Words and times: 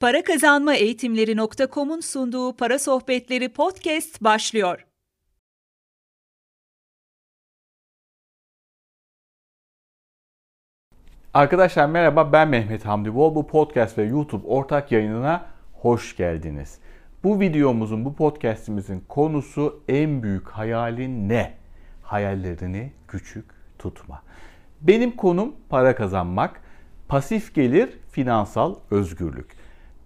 Para 0.00 0.24
Kazanma 0.24 0.74
Eğitimleri.com'un 0.74 2.00
sunduğu 2.00 2.56
Para 2.56 2.78
Sohbetleri 2.78 3.48
podcast 3.48 4.24
başlıyor. 4.24 4.86
Arkadaşlar 11.34 11.86
merhaba 11.86 12.32
ben 12.32 12.48
Mehmet 12.48 12.86
Hamdi 12.86 13.14
Bol. 13.14 13.34
Bu 13.34 13.46
podcast 13.46 13.98
ve 13.98 14.02
YouTube 14.02 14.46
ortak 14.46 14.92
yayınına 14.92 15.46
hoş 15.72 16.16
geldiniz. 16.16 16.78
Bu 17.24 17.40
videomuzun, 17.40 18.04
bu 18.04 18.16
podcastimizin 18.16 19.04
konusu 19.08 19.82
en 19.88 20.22
büyük 20.22 20.48
hayalin 20.48 21.28
ne? 21.28 21.54
Hayallerini 22.02 22.92
küçük 23.08 23.44
tutma. 23.78 24.22
Benim 24.80 25.16
konum 25.16 25.56
para 25.68 25.94
kazanmak. 25.94 26.60
Pasif 27.08 27.54
gelir, 27.54 27.98
finansal 28.10 28.74
özgürlük. 28.90 29.57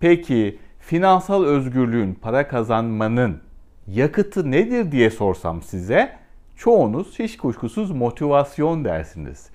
Peki 0.02 0.58
finansal 0.80 1.44
özgürlüğün, 1.44 2.14
para 2.14 2.48
kazanmanın 2.48 3.40
yakıtı 3.86 4.50
nedir 4.50 4.92
diye 4.92 5.10
sorsam 5.10 5.62
size 5.62 6.12
çoğunuz 6.56 7.18
hiç 7.18 7.36
kuşkusuz 7.36 7.90
motivasyon 7.90 8.84
dersiniz. 8.84 9.50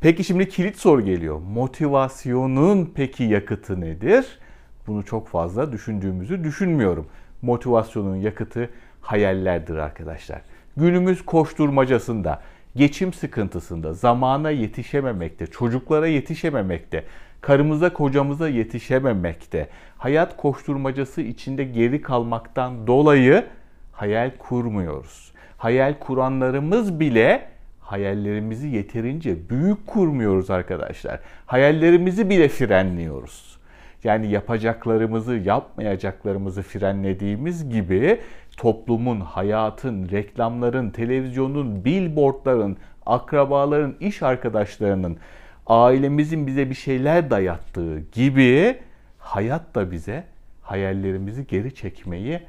Peki 0.00 0.24
şimdi 0.24 0.48
kilit 0.48 0.76
soru 0.76 1.00
geliyor. 1.04 1.40
Motivasyonun 1.54 2.92
peki 2.94 3.24
yakıtı 3.24 3.80
nedir? 3.80 4.38
Bunu 4.86 5.04
çok 5.04 5.28
fazla 5.28 5.72
düşündüğümüzü 5.72 6.44
düşünmüyorum. 6.44 7.06
Motivasyonun 7.42 8.16
yakıtı 8.16 8.70
hayallerdir 9.00 9.76
arkadaşlar. 9.76 10.42
Günümüz 10.76 11.24
koşturmacasında, 11.24 12.40
geçim 12.76 13.12
sıkıntısında, 13.12 13.92
zamana 13.92 14.50
yetişememekte, 14.50 15.46
çocuklara 15.46 16.06
yetişememekte, 16.06 17.04
karımıza 17.42 17.92
kocamıza 17.92 18.48
yetişememekte, 18.48 19.68
hayat 19.98 20.36
koşturmacası 20.36 21.22
içinde 21.22 21.64
geri 21.64 22.02
kalmaktan 22.02 22.86
dolayı 22.86 23.44
hayal 23.92 24.30
kurmuyoruz. 24.38 25.32
Hayal 25.56 25.94
kuranlarımız 25.98 27.00
bile 27.00 27.48
hayallerimizi 27.80 28.68
yeterince 28.68 29.48
büyük 29.50 29.86
kurmuyoruz 29.86 30.50
arkadaşlar. 30.50 31.20
Hayallerimizi 31.46 32.30
bile 32.30 32.48
frenliyoruz. 32.48 33.58
Yani 34.04 34.30
yapacaklarımızı, 34.30 35.34
yapmayacaklarımızı 35.34 36.62
frenlediğimiz 36.62 37.70
gibi 37.70 38.20
toplumun, 38.56 39.20
hayatın, 39.20 40.08
reklamların, 40.08 40.90
televizyonun, 40.90 41.84
billboardların, 41.84 42.76
akrabaların, 43.06 43.94
iş 44.00 44.22
arkadaşlarının, 44.22 45.16
ailemizin 45.66 46.46
bize 46.46 46.70
bir 46.70 46.74
şeyler 46.74 47.30
dayattığı 47.30 48.00
gibi 48.12 48.78
hayat 49.18 49.74
da 49.74 49.90
bize 49.90 50.24
hayallerimizi 50.62 51.46
geri 51.46 51.74
çekmeyi 51.74 52.40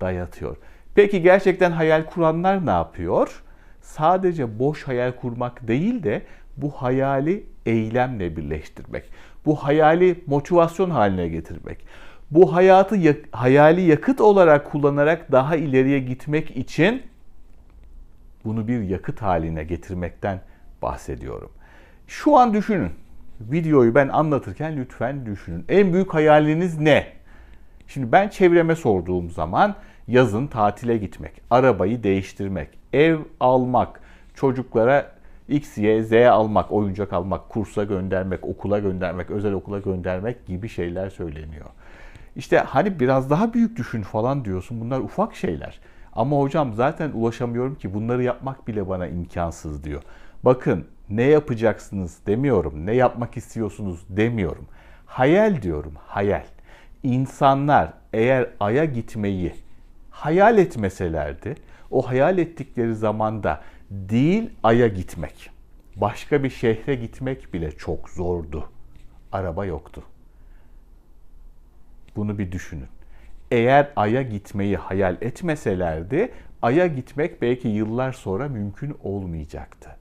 dayatıyor. 0.00 0.56
Peki 0.94 1.22
gerçekten 1.22 1.70
hayal 1.70 2.04
kuranlar 2.06 2.66
ne 2.66 2.70
yapıyor? 2.70 3.42
Sadece 3.80 4.58
boş 4.58 4.82
hayal 4.82 5.12
kurmak 5.12 5.68
değil 5.68 6.02
de 6.02 6.22
bu 6.56 6.70
hayali 6.70 7.46
eylemle 7.66 8.36
birleştirmek. 8.36 9.04
Bu 9.46 9.56
hayali 9.56 10.24
motivasyon 10.26 10.90
haline 10.90 11.28
getirmek. 11.28 11.86
Bu 12.30 12.54
hayatı 12.54 12.96
hayali 13.32 13.80
yakıt 13.80 14.20
olarak 14.20 14.70
kullanarak 14.70 15.32
daha 15.32 15.56
ileriye 15.56 15.98
gitmek 15.98 16.56
için 16.56 17.02
bunu 18.44 18.68
bir 18.68 18.82
yakıt 18.82 19.22
haline 19.22 19.64
getirmekten 19.64 20.40
bahsediyorum. 20.82 21.50
Şu 22.12 22.36
an 22.36 22.54
düşünün. 22.54 22.90
Videoyu 23.40 23.94
ben 23.94 24.08
anlatırken 24.08 24.76
lütfen 24.76 25.26
düşünün. 25.26 25.64
En 25.68 25.92
büyük 25.92 26.14
hayaliniz 26.14 26.78
ne? 26.78 27.06
Şimdi 27.86 28.12
ben 28.12 28.28
çevreme 28.28 28.76
sorduğum 28.76 29.30
zaman 29.30 29.74
yazın 30.08 30.46
tatile 30.46 30.96
gitmek, 30.96 31.42
arabayı 31.50 32.02
değiştirmek, 32.02 32.68
ev 32.92 33.18
almak, 33.40 34.00
çocuklara 34.34 35.12
X, 35.48 35.78
Y, 35.78 36.02
Z 36.02 36.12
almak, 36.12 36.72
oyuncak 36.72 37.12
almak, 37.12 37.48
kursa 37.48 37.84
göndermek, 37.84 38.44
okula 38.44 38.78
göndermek, 38.78 39.30
özel 39.30 39.52
okula 39.52 39.78
göndermek 39.78 40.46
gibi 40.46 40.68
şeyler 40.68 41.10
söyleniyor. 41.10 41.66
İşte 42.36 42.58
hani 42.58 43.00
biraz 43.00 43.30
daha 43.30 43.54
büyük 43.54 43.76
düşün 43.76 44.02
falan 44.02 44.44
diyorsun. 44.44 44.80
Bunlar 44.80 45.00
ufak 45.00 45.34
şeyler. 45.34 45.80
Ama 46.12 46.38
hocam 46.38 46.74
zaten 46.74 47.10
ulaşamıyorum 47.10 47.74
ki 47.74 47.94
bunları 47.94 48.22
yapmak 48.22 48.68
bile 48.68 48.88
bana 48.88 49.06
imkansız 49.06 49.84
diyor. 49.84 50.02
Bakın 50.44 50.86
ne 51.10 51.22
yapacaksınız 51.22 52.18
demiyorum. 52.26 52.86
Ne 52.86 52.94
yapmak 52.94 53.36
istiyorsunuz 53.36 54.00
demiyorum. 54.08 54.66
Hayal 55.06 55.62
diyorum, 55.62 55.92
hayal. 56.06 56.44
İnsanlar 57.02 57.92
eğer 58.12 58.50
aya 58.60 58.84
gitmeyi 58.84 59.54
hayal 60.10 60.58
etmeselerdi, 60.58 61.54
o 61.90 62.08
hayal 62.08 62.38
ettikleri 62.38 62.94
zamanda 62.94 63.60
değil 63.90 64.50
aya 64.62 64.88
gitmek, 64.88 65.50
başka 65.96 66.44
bir 66.44 66.50
şehre 66.50 66.94
gitmek 66.94 67.54
bile 67.54 67.72
çok 67.72 68.10
zordu. 68.10 68.68
Araba 69.32 69.64
yoktu. 69.66 70.02
Bunu 72.16 72.38
bir 72.38 72.52
düşünün. 72.52 72.88
Eğer 73.50 73.92
aya 73.96 74.22
gitmeyi 74.22 74.76
hayal 74.76 75.16
etmeselerdi, 75.20 76.32
aya 76.62 76.86
gitmek 76.86 77.42
belki 77.42 77.68
yıllar 77.68 78.12
sonra 78.12 78.48
mümkün 78.48 78.96
olmayacaktı. 79.02 79.96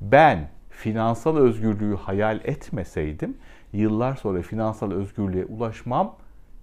Ben 0.00 0.48
finansal 0.70 1.36
özgürlüğü 1.36 1.96
hayal 1.96 2.40
etmeseydim 2.44 3.36
yıllar 3.72 4.16
sonra 4.16 4.42
finansal 4.42 4.92
özgürlüğe 4.92 5.44
ulaşmam 5.44 6.16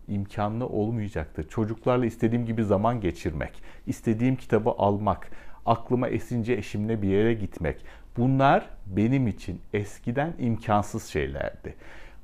imkanlı 0.08 0.68
olmayacaktı. 0.68 1.48
Çocuklarla 1.50 2.06
istediğim 2.06 2.46
gibi 2.46 2.64
zaman 2.64 3.02
geçirmek, 3.02 3.64
istediğim 3.88 4.36
kitabı 4.36 4.70
almak, 4.70 5.30
aklıma 5.66 6.08
esince 6.08 6.54
eşimle 6.54 7.02
bir 7.02 7.08
yere 7.08 7.34
gitmek. 7.34 7.86
Bunlar 8.18 8.66
benim 8.86 9.28
için 9.28 9.62
eskiden 9.74 10.34
imkansız 10.40 11.06
şeylerdi. 11.06 11.76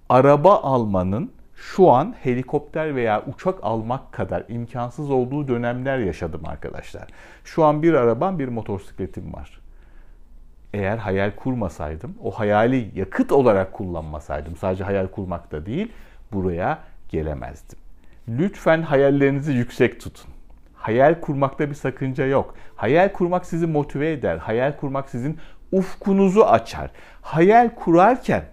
Araba 0.10 0.62
almanın 0.62 1.32
şu 1.56 1.92
an 1.92 2.16
helikopter 2.24 2.96
veya 2.96 3.26
uçak 3.26 3.60
almak 3.64 4.12
kadar 4.12 4.46
imkansız 4.50 5.12
olduğu 5.12 5.48
dönemler 5.48 5.98
yaşadım 5.98 6.42
arkadaşlar. 6.46 7.08
Şu 7.44 7.64
an 7.64 7.84
bir 7.84 7.94
arabam, 7.94 8.40
bir 8.40 8.48
motosikletim 8.48 9.34
var 9.34 9.63
eğer 10.74 10.98
hayal 10.98 11.32
kurmasaydım, 11.32 12.16
o 12.24 12.32
hayali 12.32 12.92
yakıt 12.96 13.32
olarak 13.32 13.74
kullanmasaydım, 13.74 14.56
sadece 14.56 14.84
hayal 14.84 15.08
kurmak 15.08 15.52
da 15.52 15.66
değil, 15.66 15.92
buraya 16.32 16.80
gelemezdim. 17.10 17.80
Lütfen 18.28 18.82
hayallerinizi 18.82 19.54
yüksek 19.54 20.02
tutun. 20.02 20.30
Hayal 20.76 21.22
kurmakta 21.22 21.70
bir 21.70 21.76
sakınca 21.76 22.26
yok. 22.26 22.56
Hayal 22.76 23.10
kurmak 23.10 23.46
sizi 23.46 23.68
motive 23.68 24.12
eder. 24.12 24.38
Hayal 24.38 24.78
kurmak 24.78 25.10
sizin 25.10 25.38
ufkunuzu 25.72 26.42
açar. 26.42 26.92
Hayal 27.22 27.70
kurarken 27.70 28.44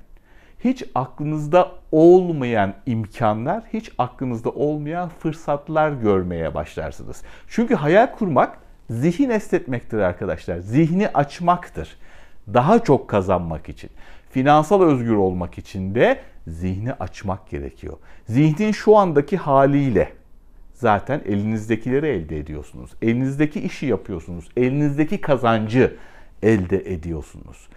hiç 0.65 0.85
aklınızda 0.95 1.73
olmayan 1.93 2.75
imkanlar, 2.87 3.63
hiç 3.73 3.93
aklınızda 3.99 4.51
olmayan 4.51 5.09
fırsatlar 5.09 5.91
görmeye 5.91 6.55
başlarsınız. 6.55 7.23
Çünkü 7.49 7.75
hayal 7.75 8.07
kurmak 8.07 8.59
zihin 8.91 9.31
esnetmektir 9.31 9.99
arkadaşlar. 9.99 10.59
Zihni 10.59 11.09
açmaktır 11.09 11.97
daha 12.55 12.85
çok 12.85 13.09
kazanmak 13.09 13.69
için, 13.69 13.91
finansal 14.31 14.83
özgür 14.83 15.15
olmak 15.15 15.59
için 15.59 15.95
de 15.95 16.21
zihni 16.47 16.93
açmak 16.93 17.51
gerekiyor. 17.51 17.97
Zihnin 18.29 18.73
şu 18.73 18.97
andaki 18.97 19.37
haliyle 19.37 20.13
zaten 20.75 21.21
elinizdekileri 21.27 22.07
elde 22.07 22.39
ediyorsunuz. 22.39 22.91
Elinizdeki 23.03 23.61
işi 23.61 23.87
yapıyorsunuz. 23.87 24.49
Elinizdeki 24.57 25.21
kazancı 25.21 25.97
elde 26.43 26.93
ediyorsunuz. 26.93 27.69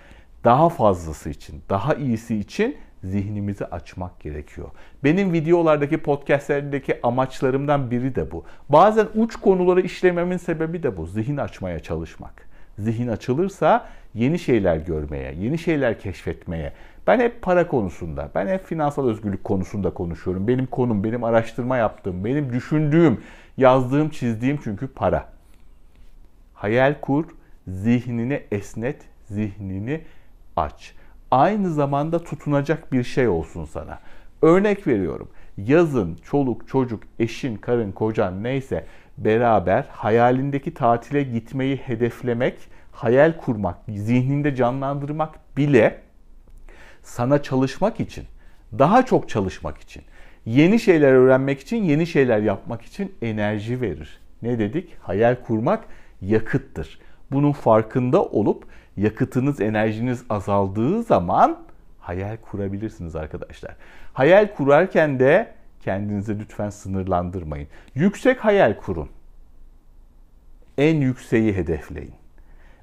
Daha 0.44 0.70
fazlası 0.70 1.30
için, 1.30 1.62
daha 1.70 1.94
iyisi 1.94 2.36
için 2.36 2.78
zihnimizi 3.04 3.66
açmak 3.66 4.20
gerekiyor. 4.20 4.70
Benim 5.04 5.34
videolardaki 5.34 5.98
podcastlerdeki 5.98 7.00
amaçlarımdan 7.04 7.92
biri 7.92 8.16
de 8.16 8.32
bu. 8.32 8.44
Bazen 8.70 9.08
uç 9.16 9.36
konuları 9.36 9.82
işlememin 9.82 10.38
sebebi 10.38 10.84
de 10.84 10.98
bu. 10.98 11.08
Zihin 11.08 11.38
açmaya 11.38 11.80
çalışmak. 11.80 12.48
Zihin 12.80 13.08
açılırsa 13.08 13.88
yeni 14.14 14.40
şeyler 14.40 14.78
görmeye, 14.78 15.36
yeni 15.40 15.58
şeyler 15.58 16.00
keşfetmeye. 16.00 16.74
Ben 17.08 17.20
hep 17.20 17.42
para 17.42 17.68
konusunda, 17.68 18.30
ben 18.36 18.48
hep 18.48 18.66
finansal 18.66 19.10
özgürlük 19.10 19.44
konusunda 19.44 19.94
konuşuyorum. 19.94 20.48
Benim 20.48 20.66
konum, 20.66 21.04
benim 21.04 21.24
araştırma 21.24 21.78
yaptığım, 21.78 22.26
benim 22.26 22.54
düşündüğüm, 22.54 23.22
yazdığım, 23.58 24.10
çizdiğim 24.10 24.60
çünkü 24.64 24.88
para. 24.88 25.26
Hayal 26.54 26.96
kur, 27.02 27.26
zihnini 27.68 28.44
esnet, 28.52 29.02
zihnini 29.26 30.02
aç. 30.56 30.94
Aynı 31.32 31.74
zamanda 31.74 32.24
tutunacak 32.24 32.92
bir 32.92 33.04
şey 33.04 33.28
olsun 33.28 33.66
sana. 33.66 34.00
Örnek 34.42 34.88
veriyorum. 34.88 35.30
Yazın 35.58 36.16
çoluk, 36.16 36.68
çocuk, 36.68 37.04
eşin, 37.20 37.56
karın, 37.56 37.92
kocan 37.92 38.44
neyse 38.44 38.86
beraber 39.18 39.86
hayalindeki 39.90 40.74
tatile 40.74 41.24
gitmeyi 41.24 41.76
hedeflemek 41.76 42.58
hayal 42.92 43.38
kurmak, 43.38 43.78
zihninde 43.88 44.56
canlandırmak 44.56 45.58
bile 45.58 46.02
sana 47.04 47.44
çalışmak 47.44 48.00
için, 48.00 48.26
daha 48.80 49.06
çok 49.06 49.30
çalışmak 49.30 49.78
için, 49.78 50.04
Yeni 50.46 50.80
şeyler 50.80 51.12
öğrenmek 51.12 51.60
için, 51.60 51.84
yeni 51.84 52.08
şeyler 52.08 52.40
yapmak 52.40 52.82
için 52.82 53.16
enerji 53.22 53.82
verir. 53.82 54.20
Ne 54.42 54.60
dedik? 54.60 54.98
Hayal 55.02 55.36
kurmak 55.36 55.86
yakıttır. 56.22 57.00
Bunun 57.32 57.52
farkında 57.52 58.24
olup 58.24 58.66
yakıtınız, 58.98 59.62
enerjiniz 59.62 60.24
azaldığı 60.30 61.04
zaman 61.04 61.60
hayal 62.00 62.38
kurabilirsiniz 62.38 63.16
arkadaşlar. 63.16 63.76
Hayal 64.14 64.48
kurarken 64.56 65.20
de 65.20 65.54
kendinizi 65.82 66.40
lütfen 66.40 66.70
sınırlandırmayın. 66.70 67.68
Yüksek 67.96 68.46
hayal 68.46 68.78
kurun. 68.78 69.10
En 70.78 70.96
yükseği 70.96 71.54
hedefleyin. 71.54 72.14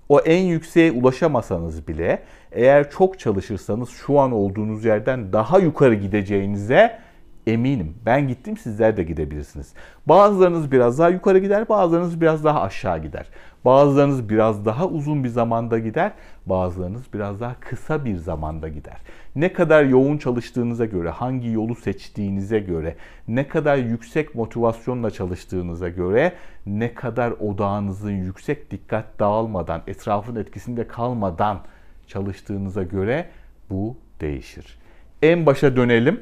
O 0.08 0.20
en 0.20 0.42
yükseğe 0.42 0.92
ulaşamasanız 0.92 1.88
bile 1.88 2.22
eğer 2.52 2.90
çok 2.90 3.18
çalışırsanız 3.18 3.90
şu 3.90 4.20
an 4.20 4.32
olduğunuz 4.32 4.84
yerden 4.84 5.32
daha 5.32 5.58
yukarı 5.58 5.94
gideceğinize 5.94 6.98
eminim. 7.46 7.94
Ben 8.06 8.28
gittim 8.28 8.56
sizler 8.56 8.96
de 8.96 9.02
gidebilirsiniz. 9.02 9.74
Bazılarınız 10.06 10.72
biraz 10.72 10.98
daha 10.98 11.08
yukarı 11.08 11.38
gider, 11.38 11.68
bazılarınız 11.68 12.20
biraz 12.20 12.44
daha 12.44 12.62
aşağı 12.62 13.02
gider. 13.02 13.26
Bazılarınız 13.64 14.28
biraz 14.28 14.64
daha 14.64 14.86
uzun 14.86 15.24
bir 15.24 15.28
zamanda 15.28 15.78
gider, 15.78 16.12
bazılarınız 16.46 17.02
biraz 17.14 17.40
daha 17.40 17.60
kısa 17.60 18.04
bir 18.04 18.16
zamanda 18.16 18.68
gider. 18.68 18.96
Ne 19.36 19.52
kadar 19.52 19.84
yoğun 19.84 20.18
çalıştığınıza 20.18 20.84
göre, 20.84 21.10
hangi 21.10 21.48
yolu 21.48 21.74
seçtiğinize 21.74 22.58
göre, 22.58 22.96
ne 23.28 23.48
kadar 23.48 23.76
yüksek 23.76 24.34
motivasyonla 24.34 25.10
çalıştığınıza 25.10 25.88
göre, 25.88 26.32
ne 26.66 26.94
kadar 26.94 27.30
odağınızın 27.30 28.10
yüksek 28.10 28.70
dikkat 28.70 29.18
dağılmadan, 29.18 29.82
etrafın 29.86 30.36
etkisinde 30.36 30.86
kalmadan 30.86 31.60
çalıştığınıza 32.06 32.82
göre 32.82 33.26
bu 33.70 33.96
değişir. 34.20 34.78
En 35.22 35.46
başa 35.46 35.76
dönelim. 35.76 36.20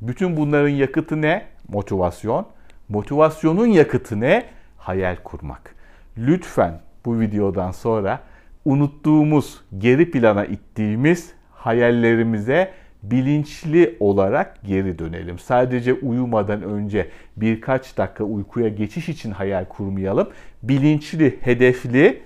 Bütün 0.00 0.36
bunların 0.36 0.68
yakıtı 0.68 1.22
ne? 1.22 1.46
Motivasyon. 1.68 2.46
Motivasyonun 2.88 3.66
yakıtı 3.66 4.20
ne? 4.20 4.44
Hayal 4.78 5.16
kurmak. 5.24 5.74
Lütfen 6.18 6.80
bu 7.04 7.20
videodan 7.20 7.70
sonra 7.70 8.20
unuttuğumuz, 8.64 9.60
geri 9.78 10.10
plana 10.10 10.44
ittiğimiz 10.44 11.32
hayallerimize 11.50 12.72
bilinçli 13.02 13.96
olarak 14.00 14.64
geri 14.64 14.98
dönelim. 14.98 15.38
Sadece 15.38 15.92
uyumadan 15.92 16.62
önce 16.62 17.08
birkaç 17.36 17.98
dakika 17.98 18.24
uykuya 18.24 18.68
geçiş 18.68 19.08
için 19.08 19.30
hayal 19.30 19.64
kurmayalım. 19.64 20.28
Bilinçli, 20.62 21.38
hedefli 21.40 22.22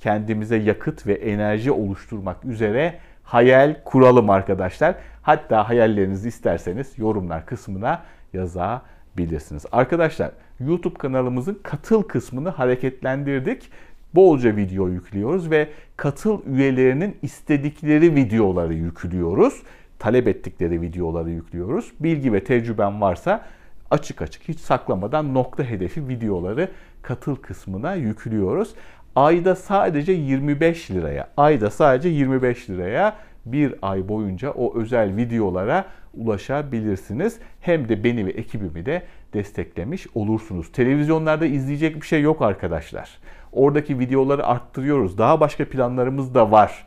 kendimize 0.00 0.56
yakıt 0.56 1.06
ve 1.06 1.14
enerji 1.14 1.72
oluşturmak 1.72 2.44
üzere 2.44 2.98
hayal 3.24 3.76
kuralım 3.84 4.30
arkadaşlar. 4.30 4.94
Hatta 5.22 5.68
hayallerinizi 5.68 6.28
isterseniz 6.28 6.98
yorumlar 6.98 7.46
kısmına 7.46 8.02
yazabilirsiniz. 8.32 9.66
Arkadaşlar 9.72 10.30
YouTube 10.60 10.98
kanalımızın 10.98 11.58
katıl 11.62 12.02
kısmını 12.02 12.48
hareketlendirdik. 12.48 13.70
Bolca 14.14 14.56
video 14.56 14.88
yüklüyoruz 14.88 15.50
ve 15.50 15.68
katıl 15.96 16.46
üyelerinin 16.46 17.16
istedikleri 17.22 18.14
videoları 18.14 18.74
yüklüyoruz. 18.74 19.62
Talep 19.98 20.28
ettikleri 20.28 20.80
videoları 20.80 21.30
yüklüyoruz. 21.30 21.92
Bilgi 22.00 22.32
ve 22.32 22.44
tecrüben 22.44 23.00
varsa 23.00 23.46
açık 23.90 24.22
açık 24.22 24.48
hiç 24.48 24.60
saklamadan 24.60 25.34
nokta 25.34 25.62
hedefi 25.62 26.08
videoları 26.08 26.68
katıl 27.02 27.36
kısmına 27.36 27.94
yüklüyoruz. 27.94 28.74
Ayda 29.16 29.56
sadece 29.56 30.12
25 30.12 30.90
liraya, 30.90 31.28
ayda 31.36 31.70
sadece 31.70 32.08
25 32.08 32.70
liraya 32.70 33.16
bir 33.46 33.74
ay 33.82 34.08
boyunca 34.08 34.50
o 34.50 34.78
özel 34.78 35.16
videolara 35.16 35.84
ulaşabilirsiniz. 36.14 37.38
Hem 37.60 37.88
de 37.88 38.04
beni 38.04 38.26
ve 38.26 38.30
ekibimi 38.30 38.86
de 38.86 39.02
desteklemiş 39.34 40.06
olursunuz. 40.14 40.72
Televizyonlarda 40.72 41.46
izleyecek 41.46 41.96
bir 41.96 42.06
şey 42.06 42.22
yok 42.22 42.42
arkadaşlar. 42.42 43.18
Oradaki 43.52 43.98
videoları 43.98 44.46
arttırıyoruz. 44.46 45.18
Daha 45.18 45.40
başka 45.40 45.68
planlarımız 45.68 46.34
da 46.34 46.50
var. 46.50 46.86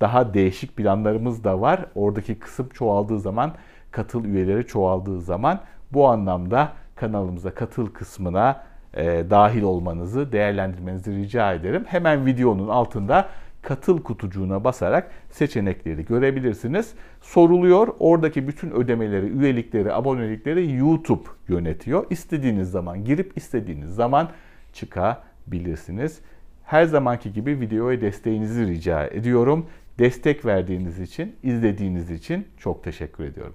Daha 0.00 0.34
değişik 0.34 0.76
planlarımız 0.76 1.44
da 1.44 1.60
var. 1.60 1.86
Oradaki 1.94 2.38
kısım 2.38 2.68
çoğaldığı 2.68 3.20
zaman, 3.20 3.54
katıl 3.90 4.24
üyeleri 4.24 4.66
çoğaldığı 4.66 5.20
zaman 5.20 5.60
bu 5.92 6.08
anlamda 6.08 6.72
kanalımıza 6.94 7.54
katıl 7.54 7.86
kısmına 7.86 8.73
e, 8.96 9.24
dahil 9.30 9.62
olmanızı, 9.62 10.32
değerlendirmenizi 10.32 11.16
rica 11.16 11.54
ederim. 11.54 11.84
Hemen 11.86 12.26
videonun 12.26 12.68
altında 12.68 13.28
katıl 13.62 14.02
kutucuğuna 14.02 14.64
basarak 14.64 15.10
seçenekleri 15.30 16.04
görebilirsiniz. 16.04 16.94
Soruluyor. 17.20 17.88
Oradaki 17.98 18.48
bütün 18.48 18.70
ödemeleri, 18.70 19.26
üyelikleri, 19.26 19.92
abonelikleri 19.92 20.72
YouTube 20.72 21.28
yönetiyor. 21.48 22.06
İstediğiniz 22.10 22.70
zaman 22.70 23.04
girip 23.04 23.36
istediğiniz 23.36 23.94
zaman 23.94 24.28
çıkabilirsiniz. 24.72 26.20
Her 26.64 26.84
zamanki 26.84 27.32
gibi 27.32 27.60
videoya 27.60 28.00
desteğinizi 28.00 28.66
rica 28.66 29.06
ediyorum. 29.06 29.66
Destek 29.98 30.44
verdiğiniz 30.44 31.00
için, 31.00 31.36
izlediğiniz 31.42 32.10
için 32.10 32.48
çok 32.58 32.84
teşekkür 32.84 33.24
ediyorum. 33.24 33.54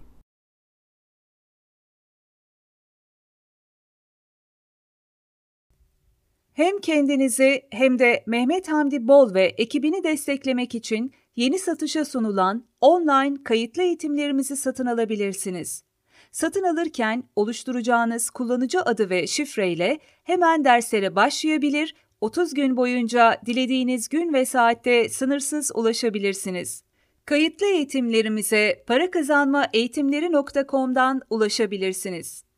Hem 6.60 6.80
kendinizi 6.80 7.62
hem 7.72 8.00
de 8.00 8.24
Mehmet 8.26 8.68
Hamdi 8.68 9.08
Bol 9.08 9.34
ve 9.34 9.44
ekibini 9.44 10.04
desteklemek 10.04 10.76
için 10.76 11.14
yeni 11.36 11.60
satışa 11.60 12.06
sunulan 12.06 12.66
online 12.82 13.44
kayıtlı 13.44 13.84
eğitimlerimizi 13.84 14.56
satın 14.56 14.86
alabilirsiniz. 14.86 15.84
Satın 16.32 16.64
alırken 16.64 17.24
oluşturacağınız 17.36 18.30
kullanıcı 18.30 18.82
adı 18.82 19.10
ve 19.10 19.28
şifreyle 19.28 20.00
hemen 20.24 20.66
derslere 20.66 21.16
başlayabilir, 21.16 21.96
30 22.22 22.54
gün 22.54 22.78
boyunca 22.78 23.42
dilediğiniz 23.46 24.10
gün 24.10 24.34
ve 24.34 24.46
saatte 24.46 25.10
sınırsız 25.10 25.72
ulaşabilirsiniz. 25.76 26.84
Kayıtlı 27.26 27.66
eğitimlerimize 27.66 28.84
para 28.88 29.12
kazanma 29.12 29.68
eğitimleri.com'dan 29.74 31.22
ulaşabilirsiniz. 31.30 32.49